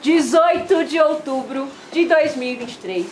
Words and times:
18 0.00 0.84
de 0.84 1.00
outubro 1.00 1.68
de 1.92 2.06
2023. 2.06 3.06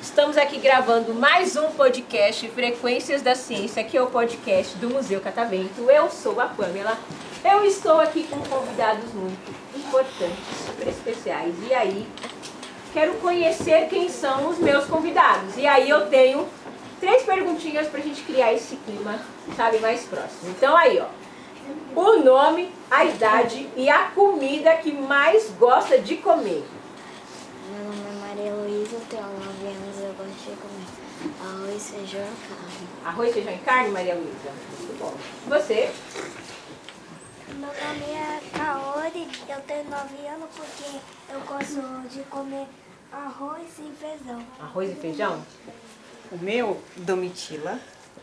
Estamos 0.00 0.36
aqui 0.36 0.60
gravando 0.60 1.12
mais 1.12 1.56
um 1.56 1.72
podcast 1.72 2.48
Frequências 2.50 3.22
da 3.22 3.34
Ciência, 3.34 3.82
que 3.82 3.96
é 3.96 4.02
o 4.02 4.06
podcast 4.06 4.78
do 4.78 4.88
Museu 4.88 5.20
Catavento. 5.20 5.90
Eu 5.90 6.08
sou 6.08 6.40
a 6.40 6.46
Pamela. 6.46 6.96
Eu 7.44 7.64
estou 7.64 7.98
aqui 7.98 8.22
com 8.22 8.38
convidados 8.38 9.12
muito 9.12 9.52
importantes, 9.74 10.44
super 10.64 10.86
especiais. 10.86 11.56
E 11.68 11.74
aí, 11.74 12.06
quero 12.94 13.14
conhecer 13.14 13.88
quem 13.88 14.08
são 14.08 14.48
os 14.48 14.58
meus 14.58 14.86
convidados. 14.86 15.56
E 15.56 15.66
aí 15.66 15.90
eu 15.90 16.08
tenho 16.08 16.48
três 17.00 17.24
perguntinhas 17.24 17.88
pra 17.88 18.00
gente 18.00 18.22
criar 18.22 18.52
esse 18.54 18.76
clima, 18.76 19.18
sabe, 19.56 19.78
mais 19.78 20.04
próximo. 20.04 20.50
Então 20.50 20.76
aí, 20.76 21.00
ó. 21.00 21.06
O 21.96 22.22
nome, 22.22 22.72
a 22.90 23.04
idade 23.04 23.68
e 23.76 23.90
a 23.90 24.10
comida 24.10 24.76
que 24.76 24.92
mais 24.92 25.50
gosta 25.58 25.98
de 25.98 26.16
comer. 26.16 26.64
Meu 27.70 27.84
nome 27.84 28.02
é 28.06 28.28
Maria 28.28 28.52
Luísa, 28.54 28.94
eu 28.94 29.00
tenho 29.10 29.22
9 29.22 29.38
anos 29.40 29.98
e 29.98 30.02
eu 30.02 30.14
gosto 30.14 30.50
de 30.50 30.56
comer 30.56 31.04
arroz, 31.40 31.90
feijão 31.90 32.20
e 32.20 32.48
carne. 32.48 32.88
Arroz, 33.04 33.32
feijão 33.32 33.54
e 33.54 33.58
carne, 33.58 33.90
Maria 33.90 34.14
Luísa? 34.14 34.52
Muito 34.78 34.98
bom. 34.98 35.14
Você? 35.48 35.90
Meu 37.48 37.68
nome 37.68 38.12
é 38.12 38.40
Kaori, 38.56 39.28
eu 39.48 39.60
tenho 39.62 39.84
9 39.84 40.26
anos 40.26 40.48
porque 40.54 40.98
eu 41.32 41.40
gosto 41.40 42.08
de 42.08 42.22
comer 42.24 42.66
arroz 43.14 43.68
e 43.78 43.92
feijão. 43.98 44.42
Arroz 44.60 44.90
e 44.90 44.94
feijão? 44.94 45.42
O 46.32 46.38
meu, 46.38 46.80
Domitila. 46.96 47.78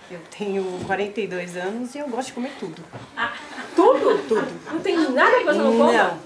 Eu 0.09 0.20
tenho 0.38 0.64
42 0.86 1.56
anos 1.56 1.95
e 1.95 2.00
eu 2.00 2.08
gosto 2.09 2.28
de 2.28 2.33
comer 2.33 2.52
tudo. 2.59 2.83
Ah, 3.16 3.33
tudo? 3.75 4.28
Tudo. 4.28 4.72
Não 4.72 4.80
tem 4.81 4.98
nada 5.11 5.38
que 5.38 5.45
você 5.45 5.59
não 5.59 5.78
coma? 5.78 5.94
Não. 5.94 6.20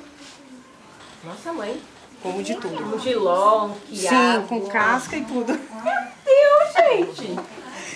Nossa 1.23 1.53
mãe. 1.53 1.79
Como 2.21 2.41
de 2.41 2.55
tudo. 2.55 2.99
Giló, 2.99 3.67
um 3.67 3.75
quiabo. 3.81 4.41
Sim, 4.41 4.47
com 4.47 4.67
casca 4.67 5.17
e 5.17 5.25
tudo. 5.25 5.53
Deus, 5.53 6.73
gente. 6.89 7.39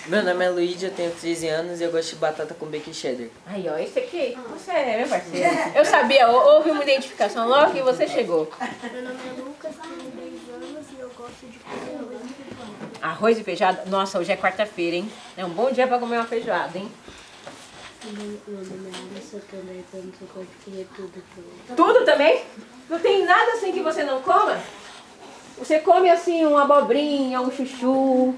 Meu 0.06 0.24
nome 0.24 0.44
é 0.44 0.50
Luigi, 0.50 0.86
eu 0.86 0.90
tenho 0.90 1.10
13 1.10 1.48
anos 1.48 1.80
e 1.80 1.84
eu 1.84 1.92
gosto 1.92 2.10
de 2.10 2.16
batata 2.16 2.54
com 2.54 2.66
bacon 2.66 2.92
cheddar. 2.92 3.28
Aí, 3.46 3.68
ó, 3.68 3.76
esse 3.76 3.98
aqui, 3.98 4.36
você 4.50 4.70
é 4.70 4.98
meu 4.98 5.08
parceiro. 5.08 5.48
Eu 5.76 5.84
sabia, 5.84 6.28
houve 6.28 6.70
uma 6.70 6.82
identificação 6.82 7.46
logo 7.46 7.72
que 7.72 7.82
você 7.82 8.08
chegou. 8.08 8.50
Meu 8.92 9.02
nome 9.02 9.18
é 9.28 9.40
Lucas, 9.40 9.74
tenho 9.76 10.10
10 10.10 10.54
anos 10.54 10.86
e 10.96 11.00
eu 11.00 11.10
gosto 11.10 11.46
de 11.46 11.58
comer 11.58 11.98
arroz 11.98 12.24
e 12.24 12.34
feijão. 12.34 13.02
Arroz 13.02 13.38
e 13.38 13.44
feijoada? 13.44 13.84
Nossa, 13.86 14.18
hoje 14.18 14.32
é 14.32 14.36
quarta-feira, 14.36 14.96
hein? 14.96 15.10
É 15.36 15.44
um 15.44 15.50
bom 15.50 15.70
dia 15.70 15.86
pra 15.86 15.98
comer 15.98 16.16
uma 16.16 16.26
feijoada, 16.26 16.76
hein? 16.76 16.90
Meu 18.04 18.12
nome 18.14 18.40
é 18.48 18.52
10 18.52 20.04
anos 20.04 20.14
e 20.20 20.22
eu 20.22 20.28
gosto 20.34 20.48
de 20.48 20.64
comer 20.64 20.86
tudo. 20.96 21.22
Tudo 21.76 22.04
também? 22.04 22.44
Não 22.88 22.98
tem 22.98 23.24
nada 23.24 23.52
assim 23.52 23.72
que 23.72 23.82
você 23.82 24.02
não 24.02 24.22
coma? 24.22 24.58
Você 25.58 25.78
come 25.80 26.08
assim 26.08 26.44
uma 26.46 26.62
abobrinha, 26.62 27.40
um 27.40 27.50
chuchu? 27.52 28.34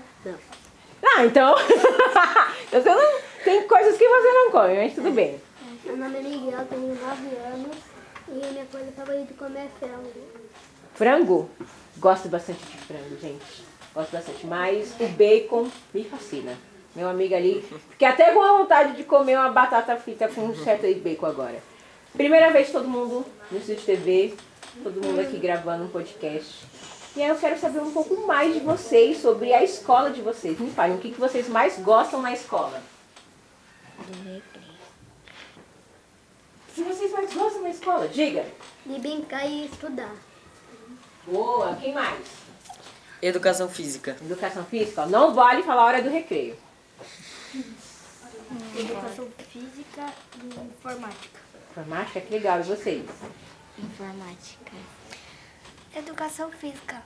Ah, 1.03 1.25
então. 1.25 1.55
você 2.71 2.89
não. 2.89 3.21
Tem 3.45 3.67
coisas 3.67 3.99
que 3.99 4.09
você 4.09 4.29
não 4.29 4.51
come, 4.53 4.77
mas 4.77 4.95
tudo 4.95 5.11
bem. 5.11 5.41
Meu 5.85 5.97
nome 5.97 6.17
é 6.17 6.23
Miguel, 6.23 6.65
tenho 6.71 6.95
9 6.95 7.03
anos 7.53 7.77
e 8.29 8.53
minha 8.53 8.65
coisa 8.67 8.93
favorita 8.93 9.27
de 9.27 9.35
comer 9.35 9.65
é 9.65 9.69
frango. 9.81 10.13
Frango? 10.95 11.51
Gosto 11.99 12.29
bastante 12.29 12.65
de 12.65 12.79
frango, 12.79 13.19
gente. 13.21 13.65
Gosto 13.93 14.13
bastante. 14.13 14.47
Mas 14.47 14.95
o 15.01 15.09
bacon 15.09 15.69
me 15.93 16.05
fascina. 16.05 16.57
Meu 16.95 17.09
amigo 17.09 17.35
ali. 17.35 17.65
Fiquei 17.91 18.07
até 18.07 18.33
com 18.33 18.41
a 18.41 18.59
vontade 18.59 18.97
de 18.97 19.05
comer 19.05 19.37
uma 19.37 19.51
batata 19.51 19.97
frita 19.97 20.29
com 20.29 20.43
um 20.43 20.55
certo 20.55 20.87
de 20.87 20.95
bacon 20.95 21.27
agora. 21.27 21.63
Primeira 22.13 22.51
vez 22.51 22.71
todo 22.71 22.87
mundo 22.87 23.25
no 23.51 23.59
Estúdio 23.59 23.85
TV. 23.85 24.35
Todo 24.83 25.05
mundo 25.05 25.21
aqui 25.21 25.37
gravando 25.39 25.85
um 25.85 25.89
podcast. 25.89 26.65
E 27.15 27.23
aí 27.23 27.29
eu 27.29 27.37
quero 27.37 27.61
saber 27.61 27.81
um 27.81 27.93
pouco 27.93 28.27
mais 28.27 28.55
de 28.55 28.61
vocês, 28.61 29.21
sobre 29.21 29.53
a 29.53 29.63
escola 29.63 30.11
de 30.11 30.23
vocês. 30.23 30.59
Me 30.59 30.71
falem, 30.71 30.97
o 30.97 30.99
que 30.99 31.11
que 31.13 31.21
vocês 31.21 31.47
mais 31.49 31.79
gostam 31.79 32.23
na 32.23 32.33
escola? 32.33 32.83
Do 33.99 34.13
recreio. 34.25 34.73
O 36.69 36.75
que 36.75 36.83
vocês 36.83 37.13
mais 37.13 37.35
gostam 37.35 37.63
na 37.63 37.71
escola? 37.71 38.09
Diga. 38.09 38.47
De 38.87 38.99
brincar 38.99 39.47
e 39.47 39.67
estudar. 39.67 40.15
Boa, 41.27 41.77
quem 41.77 41.93
mais? 41.93 42.27
Educação 43.21 43.69
física. 43.69 44.17
Educação 44.23 44.65
física? 44.65 45.03
ó, 45.03 45.07
Não 45.07 45.35
vale 45.35 45.63
falar 45.63 45.83
a 45.83 45.87
hora 45.87 46.03
do 46.03 46.09
recreio. 46.09 46.57
Educação 48.77 49.29
física 49.51 50.07
e 50.43 50.47
informática. 50.67 51.41
Informática, 51.71 52.21
que 52.23 52.33
legal. 52.33 52.61
E 52.61 52.63
vocês? 52.65 53.05
Informática. 53.79 54.73
Educação 55.95 56.51
física. 56.51 57.03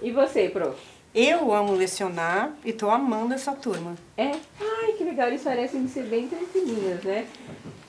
E 0.00 0.10
você, 0.10 0.48
prof? 0.48 0.76
Eu 1.14 1.52
amo 1.52 1.74
lecionar 1.74 2.52
e 2.64 2.72
tô 2.72 2.88
amando 2.88 3.34
essa 3.34 3.52
turma. 3.52 3.94
É? 4.16 4.32
Ai, 4.58 4.92
que 4.96 5.04
legal. 5.04 5.28
Eles 5.28 5.42
parecem 5.42 5.86
ser 5.86 6.04
bem 6.04 6.26
tranquilinhos, 6.26 7.04
né? 7.04 7.26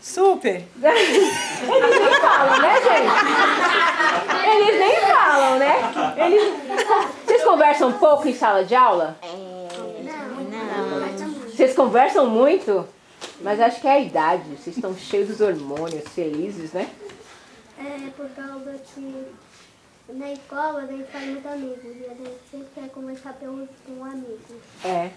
Super! 0.01 0.65
Eles 0.83 1.99
nem 1.99 2.15
falam, 2.19 2.61
né, 2.61 2.75
gente? 2.81 3.13
Eles 4.53 4.79
nem 4.79 4.99
falam, 4.99 5.57
né? 5.57 5.75
Eles... 6.25 6.53
Vocês 7.25 7.43
conversam 7.45 7.87
um 7.87 7.93
pouco 7.93 8.27
em 8.27 8.35
sala 8.35 8.65
de 8.65 8.75
aula? 8.75 9.17
Vocês 11.47 11.73
conversam 11.73 12.29
muito? 12.29 12.85
Mas 13.39 13.61
acho 13.61 13.79
que 13.79 13.87
é 13.87 13.91
a 13.91 13.99
idade. 13.99 14.43
Vocês 14.57 14.75
estão 14.75 14.93
cheios 14.97 15.29
dos 15.29 15.39
hormônios, 15.39 16.03
felizes, 16.09 16.73
né? 16.73 16.89
É 17.79 18.09
por 18.17 18.29
causa 18.31 18.73
que 18.93 19.25
na 20.09 20.31
escola 20.31 20.81
a 20.81 20.85
gente 20.85 21.09
faz 21.11 21.25
muitos 21.25 21.51
amigos 21.51 21.83
e 21.83 22.05
a 22.05 22.13
gente 22.13 22.39
sempre 22.51 22.67
quer 22.75 22.89
conversar 22.89 23.33
pelos, 23.33 23.69
com 23.85 24.03
amigos. 24.03 24.39
É. 24.83 25.11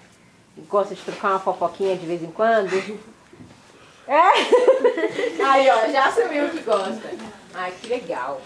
Gosta 0.68 0.94
de 0.94 1.02
trocar 1.02 1.30
uma 1.32 1.40
fofoquinha 1.40 1.96
de 1.96 2.06
vez 2.06 2.22
em 2.22 2.30
quando? 2.30 2.70
É? 4.08 5.42
Aí, 5.44 5.68
ó, 5.68 5.90
já 5.90 6.06
assumiu 6.06 6.48
que 6.50 6.60
gosta. 6.60 7.10
Ai, 7.52 7.72
que 7.72 7.88
legal. 7.88 8.40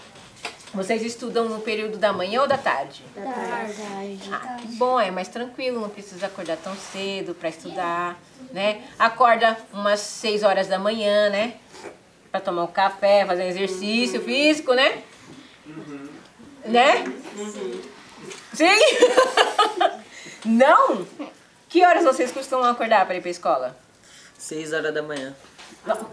Vocês 0.73 1.03
estudam 1.03 1.47
no 1.47 1.59
período 1.59 1.99
da 1.99 2.11
manhã 2.11 2.41
ou 2.41 2.47
da 2.47 2.57
tarde? 2.57 3.03
Da 3.15 3.31
tarde. 3.31 3.77
Ah, 4.31 4.57
bom, 4.77 4.99
é 4.99 5.11
mais 5.11 5.27
tranquilo, 5.27 5.79
não 5.79 5.89
precisa 5.89 6.25
acordar 6.25 6.57
tão 6.57 6.75
cedo 6.75 7.35
para 7.35 7.49
estudar, 7.49 8.17
né? 8.51 8.81
Acorda 8.97 9.55
umas 9.71 9.99
6 9.99 10.41
horas 10.41 10.67
da 10.67 10.79
manhã, 10.79 11.29
né? 11.29 11.57
Para 12.31 12.39
tomar 12.39 12.63
um 12.63 12.67
café, 12.67 13.23
fazer 13.23 13.43
um 13.43 13.47
exercício 13.47 14.19
físico, 14.19 14.73
né? 14.73 15.03
Né? 16.71 17.03
Sim? 18.53 18.79
não? 20.45 21.05
Que 21.69 21.85
horas 21.85 22.03
vocês 22.03 22.31
costumam 22.31 22.69
acordar 22.69 23.05
para 23.05 23.15
ir 23.15 23.21
para 23.21 23.29
escola? 23.29 23.77
6 24.37 24.73
horas 24.73 24.93
da 24.93 25.01
manhã. 25.01 25.35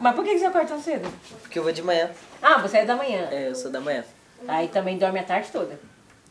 Mas 0.01 0.15
por 0.15 0.25
que 0.25 0.39
você 0.39 0.47
acorda 0.47 0.69
tão 0.69 0.83
cedo? 0.83 1.09
Porque 1.43 1.59
eu 1.59 1.63
vou 1.63 1.73
de 1.73 1.83
manhã. 1.83 2.11
Ah, 2.41 2.59
você 2.59 2.79
é 2.79 2.85
da 2.85 2.97
manhã. 2.97 3.29
É, 3.31 3.49
eu 3.49 3.55
sou 3.55 3.71
da 3.71 3.81
manhã. 3.81 4.05
Aí 4.47 4.69
também 4.69 4.99
dorme 4.99 5.19
a 5.19 5.25
tarde 5.25 5.49
toda. 5.53 5.79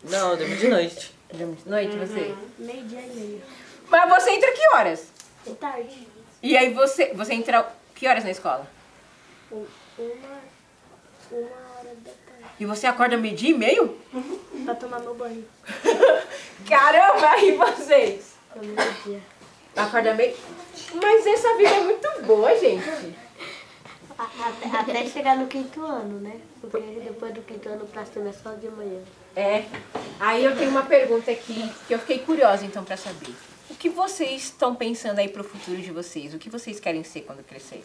Não, 0.04 0.32
eu 0.32 0.38
durmo 0.38 0.56
de 0.56 0.68
noite. 0.68 1.14
Dorme 1.34 1.56
de 1.56 1.70
noite, 1.70 1.98
você? 1.98 2.36
Meio-dia 2.58 3.02
e 3.02 3.08
meio. 3.16 3.42
Mas 3.90 4.10
você 4.10 4.32
entra 4.32 4.52
que 4.52 4.68
horas? 4.76 5.08
De 5.46 5.54
tarde. 5.56 6.08
E 6.42 6.56
aí 6.58 6.74
você, 6.74 7.14
você 7.14 7.34
entra 7.34 7.68
que 7.96 8.08
horas 8.08 8.24
na 8.24 8.32
escola? 8.32 8.66
Um- 9.52 9.66
Uma, 9.98 10.40
uma 11.32 11.48
hora 11.78 11.96
da 12.04 12.12
tarde. 12.12 12.27
E 12.60 12.66
você 12.66 12.88
acorda 12.88 13.18
meio-dia 13.18 13.52
e 13.52 13.54
meio? 13.54 13.98
Pra 14.66 14.74
tomar 14.76 15.00
meu 15.00 15.14
banho. 15.14 15.46
Caramba, 16.68 17.38
e 17.38 17.52
vocês? 17.52 18.34
Meio-dia. 18.56 19.22
Acorda 19.76 20.14
meio... 20.16 20.36
Mas 20.96 21.28
essa 21.28 21.56
vida 21.58 21.70
é 21.70 21.84
muito 21.84 22.08
boa, 22.24 22.58
gente. 22.58 23.16
Até, 24.18 24.78
até 24.78 25.06
chegar 25.06 25.38
no 25.38 25.46
quinto 25.46 25.84
ano, 25.84 26.20
né? 26.20 26.42
Porque 26.60 26.80
depois 26.80 27.34
do 27.34 27.42
quinto 27.44 27.70
ano 27.70 27.86
pra 27.86 28.04
cima 28.06 28.30
é 28.30 28.34
só 28.34 28.54
de 28.54 28.68
manhã. 28.70 29.00
É. 29.36 29.66
Aí 30.20 30.44
eu 30.44 30.58
tenho 30.58 30.72
uma 30.72 30.84
pergunta 30.84 31.30
aqui 31.30 31.72
que 31.88 31.94
eu 31.94 32.00
fiquei 32.00 32.20
curiosa 32.20 32.66
então 32.66 32.84
pra 32.84 32.98
saber. 32.98 33.36
O 33.70 33.76
que 33.76 33.90
vocês 33.90 34.46
estão 34.46 34.74
pensando 34.74 35.20
aí 35.20 35.30
pro 35.30 35.44
futuro 35.44 35.78
de 35.78 35.92
vocês? 35.92 36.34
O 36.34 36.40
que 36.40 36.50
vocês 36.50 36.80
querem 36.80 37.04
ser 37.04 37.22
quando 37.22 37.44
crescer? 37.44 37.84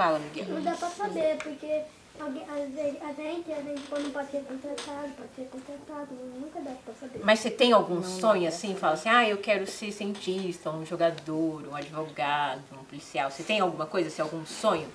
Fala, 0.00 0.18
Miguel. 0.18 0.46
Não 0.48 0.62
dá 0.62 0.72
pra 0.72 0.88
saber, 0.88 1.36
porque 1.36 1.82
alguém, 2.18 2.42
às 2.44 2.70
vezes, 2.70 3.02
a 3.02 3.12
gente, 3.12 3.52
às 3.52 3.62
vezes, 3.62 3.86
quando 3.86 4.10
pode 4.10 4.30
ser 4.30 4.42
contratado, 4.44 5.12
pode 5.12 5.28
ser 5.36 5.44
contratado, 5.52 6.14
nunca 6.40 6.58
dá 6.62 6.70
pra 6.82 6.94
saber. 6.94 7.20
Mas 7.22 7.40
você 7.40 7.50
tem 7.50 7.72
algum 7.72 8.02
sonho 8.02 8.48
assim? 8.48 8.74
Fala 8.74 8.94
assim, 8.94 9.10
ah, 9.10 9.28
eu 9.28 9.36
quero 9.36 9.66
ser 9.66 9.92
cientista, 9.92 10.70
um 10.70 10.86
jogador, 10.86 11.68
um 11.68 11.76
advogado, 11.76 12.62
um 12.72 12.82
policial. 12.84 13.30
Você 13.30 13.42
tem 13.42 13.60
alguma 13.60 13.84
coisa, 13.84 14.08
assim, 14.08 14.22
algum 14.22 14.46
sonho? 14.46 14.88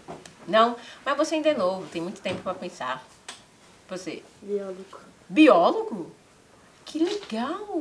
Não? 0.48 0.76
Mas 1.06 1.16
você 1.16 1.36
ainda 1.36 1.50
é 1.50 1.54
novo, 1.54 1.88
tem 1.90 2.02
muito 2.02 2.20
tempo 2.20 2.42
pra 2.42 2.56
pensar. 2.56 3.06
Você? 3.88 4.24
Biólogo. 4.42 5.00
Biólogo? 5.30 6.12
Que 6.84 6.98
legal! 6.98 7.80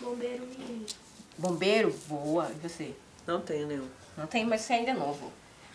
Bombeiro 0.00 0.44
mirim. 0.58 0.86
Bombeiro? 1.38 1.94
Boa. 2.08 2.50
E 2.50 2.68
você? 2.68 2.96
Não 3.28 3.40
tenho 3.40 3.68
nenhum. 3.68 3.88
Não 4.16 4.26
tem, 4.26 4.44
mas 4.44 4.62
você 4.62 4.72
ainda 4.72 4.90
é 4.90 4.94
novo. 4.94 5.32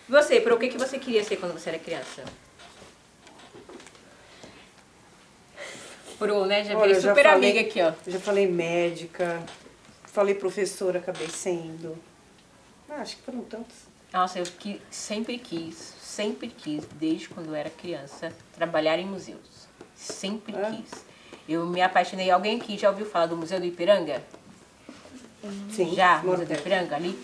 Você, 0.07 0.39
Pro, 0.39 0.55
o 0.55 0.59
que, 0.59 0.69
que 0.69 0.77
você 0.77 0.97
queria 0.97 1.23
ser 1.23 1.37
quando 1.37 1.53
você 1.53 1.69
era 1.69 1.79
criança? 1.79 2.23
Pro, 6.17 6.45
né? 6.45 6.63
Já 6.63 6.77
Olha, 6.77 6.93
já 6.99 7.09
super 7.09 7.25
falei- 7.25 7.51
amiga 7.51 7.61
aqui, 7.61 7.81
ó. 7.81 7.93
Já 8.09 8.19
falei 8.19 8.47
médica, 8.47 9.43
falei 10.05 10.33
professora, 10.33 10.99
acabei 10.99 11.27
sendo. 11.27 11.97
Ah, 12.89 13.01
acho 13.01 13.17
que 13.17 13.21
foram 13.23 13.41
tantos. 13.41 13.75
Nossa, 14.11 14.39
eu 14.39 14.45
que, 14.45 14.81
sempre 14.89 15.37
quis, 15.37 15.75
sempre 16.01 16.47
quis, 16.47 16.85
desde 16.93 17.27
quando 17.27 17.47
eu 17.47 17.55
era 17.55 17.69
criança, 17.69 18.33
trabalhar 18.55 18.97
em 18.97 19.05
museus. 19.05 19.67
Sempre 19.95 20.53
quis. 20.53 21.05
Eu 21.47 21.65
me 21.65 21.81
apaixonei. 21.81 22.31
Alguém 22.31 22.59
aqui 22.59 22.77
já 22.77 22.89
ouviu 22.89 23.05
falar 23.05 23.25
do 23.27 23.35
Museu 23.37 23.59
do 23.59 23.65
Ipiranga? 23.65 24.23
Sim. 25.69 25.93
Já, 25.93 26.19
Museu 26.23 26.45
do. 26.45 26.53
Ipiranga, 26.53 26.95
ali. 26.95 27.17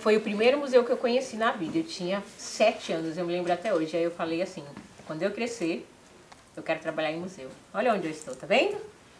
Foi 0.00 0.16
o 0.16 0.20
primeiro 0.20 0.58
museu 0.58 0.84
que 0.84 0.90
eu 0.90 0.96
conheci 0.96 1.36
na 1.36 1.52
vida. 1.52 1.78
Eu 1.78 1.84
tinha 1.84 2.22
sete 2.36 2.92
anos, 2.92 3.18
eu 3.18 3.26
me 3.26 3.32
lembro 3.32 3.52
até 3.52 3.74
hoje. 3.74 3.96
Aí 3.96 4.02
eu 4.04 4.10
falei 4.10 4.40
assim, 4.42 4.64
quando 5.06 5.22
eu 5.22 5.30
crescer, 5.30 5.86
eu 6.56 6.62
quero 6.62 6.80
trabalhar 6.80 7.12
em 7.12 7.18
museu. 7.18 7.48
Olha 7.74 7.92
onde 7.94 8.06
eu 8.06 8.10
estou, 8.10 8.34
tá 8.34 8.46
vendo? 8.46 8.76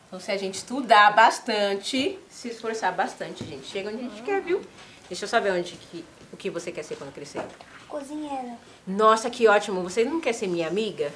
Então 0.07 0.19
se 0.19 0.31
a 0.31 0.37
gente 0.37 0.55
estudar 0.55 1.15
bastante, 1.15 2.19
se 2.31 2.49
esforçar 2.49 2.93
bastante, 2.93 3.45
gente, 3.45 3.67
chega 3.67 3.91
onde 3.91 3.99
a 3.99 4.09
gente 4.09 4.23
quer, 4.23 4.41
viu? 4.41 4.61
Deixa 5.09 5.25
eu 5.25 5.29
saber 5.29 5.53
onde 5.53 5.73
que, 5.73 6.05
o 6.33 6.37
que 6.37 6.49
você 6.49 6.71
quer 6.73 6.83
ser 6.83 6.97
quando 6.97 7.13
crescer. 7.13 7.43
Cozinheira. 7.89 8.57
Nossa, 8.87 9.29
que 9.31 9.47
ótimo. 9.49 9.83
Você 9.83 10.05
não 10.05 10.21
quer 10.21 10.33
ser 10.33 10.47
minha 10.47 10.69
amiga? 10.69 11.13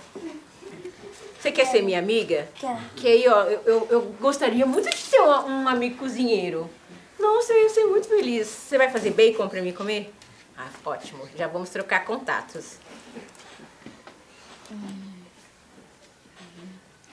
Você 1.39 1.51
quer 1.51 1.67
ser 1.67 1.83
minha 1.83 1.99
amiga? 1.99 2.49
Quero. 2.55 2.79
Que 2.97 3.09
aí, 3.09 3.29
ó, 3.29 3.43
eu, 3.45 3.63
eu, 3.67 3.87
eu 3.91 4.03
gostaria 4.21 4.65
muito 4.65 4.89
de 4.89 5.05
ter 5.05 5.21
um, 5.21 5.63
um 5.63 5.69
amigo 5.69 5.97
cozinheiro. 5.97 6.71
Nossa, 7.23 7.53
eu 7.53 7.63
ia 7.63 7.69
ser 7.69 7.85
muito 7.85 8.09
feliz. 8.09 8.49
Você 8.49 8.77
vai 8.77 8.91
fazer 8.91 9.11
bacon 9.11 9.49
pra 9.49 9.63
mim 9.63 9.73
comer? 9.73 10.13
Ah, 10.59 10.69
ótimo. 10.85 11.29
Já 11.37 11.47
vamos 11.47 11.71
trocar 11.71 12.05
contatos. 12.05 12.79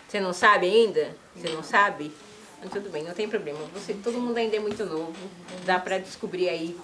Você 0.08 0.20
não 0.20 0.34
sabe 0.34 0.66
ainda? 0.66 1.16
Você 1.36 1.50
não 1.50 1.62
sabe? 1.62 2.12
Mas 2.60 2.72
tudo 2.72 2.90
bem, 2.90 3.04
não 3.04 3.14
tem 3.14 3.30
problema. 3.30 3.60
Você, 3.76 3.94
todo 3.94 4.20
mundo 4.20 4.36
ainda 4.36 4.56
é 4.58 4.60
muito 4.60 4.84
novo. 4.84 5.14
Dá 5.64 5.78
pra 5.78 6.00
descobrir 6.00 6.50
aí. 6.50 6.76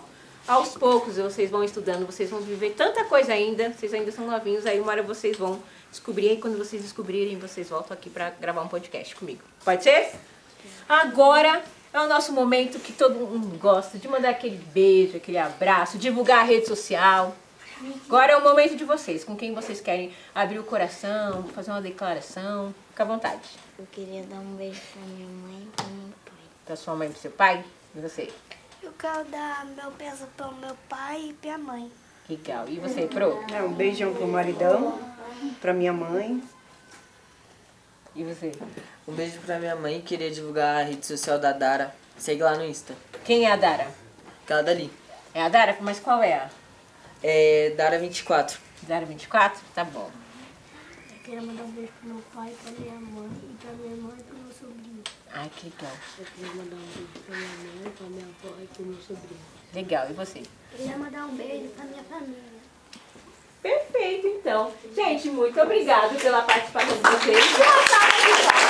Aos 0.48 0.78
poucos 0.78 1.18
vocês 1.18 1.50
vão 1.50 1.63
estudando, 1.63 2.06
vocês 2.06 2.30
vão 2.30 2.42
viver 2.42 2.75
tanta 2.78 3.06
coisa 3.06 3.33
ainda. 3.33 3.71
Vocês 3.71 3.92
ainda 3.92 4.12
são 4.12 4.28
novinhos, 4.28 4.68
aí 4.68 4.80
uma 4.80 4.92
hora 4.92 5.01
vocês 5.01 5.36
vão 5.36 5.60
descobrir. 5.89 6.33
E 6.33 6.38
quando 6.38 6.60
vocês 6.60 6.83
descobrirem, 6.83 7.39
vocês 7.39 7.69
voltam 7.69 7.98
aqui 7.98 8.12
pra 8.12 8.30
gravar 8.30 8.62
um 8.62 8.68
podcast 8.68 9.16
comigo. 9.16 9.42
Pode 9.63 9.81
ser? 9.81 10.12
Agora 10.88 11.63
é 11.95 12.06
o 12.06 12.09
nosso 12.09 12.33
momento 12.33 12.77
que 12.80 12.92
todo 12.92 13.15
mundo 13.15 13.57
gosta 13.57 13.97
de 13.97 14.07
mandar 14.07 14.30
aquele 14.30 14.57
beijo, 14.74 15.15
aquele 15.15 15.38
abraço, 15.38 15.97
divulgar 15.97 16.39
a 16.39 16.44
rede 16.44 16.68
social. 16.68 17.33
Agora 18.06 18.33
é 18.33 18.38
o 18.38 18.44
momento 18.44 18.75
de 18.75 18.83
vocês, 18.83 19.24
com 19.24 19.36
quem 19.36 19.53
vocês 19.53 19.80
querem 19.80 20.13
abrir 20.33 20.59
o 20.59 20.63
coração, 20.63 21.44
fazer 21.53 21.71
uma 21.71 21.81
declaração. 21.81 22.74
Fica 22.89 23.03
à 23.03 23.06
vontade. 23.06 23.50
Eu 23.80 23.86
queria 23.92 24.24
dar 24.24 24.38
um 24.38 24.56
beijo 24.56 24.81
pra 24.94 25.01
minha 25.03 25.27
mãe 25.27 25.62
e 25.62 25.75
pro 25.75 25.86
meu 25.88 26.13
pai. 26.25 26.44
Pra 26.65 26.75
sua 26.75 26.95
mãe 26.95 27.07
e 27.07 27.12
pro 27.12 27.21
seu 27.21 27.31
pai. 27.31 27.63
E 27.95 28.00
você? 28.00 28.30
Eu 28.83 28.94
quero 28.97 29.24
dar 29.25 29.65
meu 29.65 29.92
peso 29.92 30.25
para 30.36 30.47
o 30.47 30.56
meu 30.56 30.75
pai 30.89 31.30
e 31.30 31.33
pra 31.33 31.57
minha 31.57 31.57
mãe. 31.57 31.92
Legal. 32.30 32.65
E 32.68 32.80
você, 32.80 33.07
Pro? 33.07 33.44
É, 33.53 33.62
um 33.62 33.74
beijão 33.74 34.13
pro 34.13 34.27
maridão, 34.27 35.00
pra 35.62 35.74
minha 35.74 35.94
mãe. 35.94 36.42
E 38.15 38.23
você? 38.23 38.53
Um 39.06 39.13
beijo 39.13 39.39
pra 39.41 39.59
minha 39.59 39.75
mãe. 39.75 40.00
Queria 40.01 40.31
divulgar 40.31 40.77
a 40.77 40.83
rede 40.83 41.06
social 41.06 41.38
da 41.38 41.51
Dara. 41.51 41.94
Segue 42.17 42.41
lá 42.41 42.56
no 42.56 42.65
Insta. 42.65 42.95
Quem 43.25 43.45
é 43.45 43.51
a 43.51 43.57
Dara? 43.57 43.88
Aquela 44.44 44.63
dali. 44.63 44.89
É 45.33 45.41
a 45.41 45.50
Dara? 45.50 45.77
Mas 45.81 46.00
qual 46.00 46.23
é 46.23 46.33
a? 46.33 46.50
É 47.21 47.75
Dara24. 47.77 48.57
Dara 48.83 49.06
24? 49.06 49.62
Tá 49.73 49.83
bom. 49.83 50.09
Eu 51.12 51.23
queria 51.23 51.41
mandar 51.41 51.63
um 51.63 51.71
beijo 51.71 51.91
pro 52.00 52.09
meu 52.09 52.23
pai, 52.33 52.53
pra 52.63 52.71
minha 52.71 52.94
mãe 52.94 53.29
e 53.44 53.56
pra 53.62 53.71
minha 53.73 53.95
irmã 53.95 54.13
e 54.18 54.23
pro 54.23 54.38
meu 54.38 54.53
sobrinho. 54.53 55.03
Ai, 55.33 55.51
que 55.53 55.65
legal. 55.65 55.97
Eu 56.18 56.25
queria 56.25 56.53
mandar 56.53 56.75
um 56.75 56.88
beijo 56.95 57.09
pra 57.25 57.35
minha 57.35 57.50
mãe, 57.50 57.91
pra 57.97 58.07
minha 58.07 58.25
avó 58.25 58.56
e 58.61 58.68
pro 58.68 58.85
meu 58.85 59.01
sobrinho. 59.01 59.41
Legal. 59.73 60.09
E 60.09 60.13
você? 60.13 60.39
Eu 60.39 60.77
queria 60.77 60.97
mandar 60.97 61.25
um 61.25 61.35
beijo 61.35 61.68
pra 61.69 61.85
minha 61.85 62.03
família. 62.03 62.56
Perfeito, 63.61 64.27
então. 64.27 64.71
Gente, 64.95 65.29
muito 65.29 65.59
obrigada 65.59 66.13
pela 66.15 66.44
participação 66.44 66.95
de 66.95 67.01
vocês. 67.01 68.05
Boa 68.25 68.38
tarde, 68.38 68.48
pessoal. 68.48 68.64